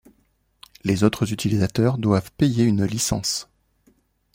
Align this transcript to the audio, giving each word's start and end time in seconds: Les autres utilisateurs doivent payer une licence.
Les 0.83 1.03
autres 1.03 1.31
utilisateurs 1.31 1.99
doivent 1.99 2.31
payer 2.31 2.63
une 2.65 2.83
licence. 2.85 3.47